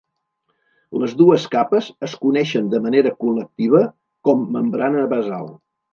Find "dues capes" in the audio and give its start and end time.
1.19-1.89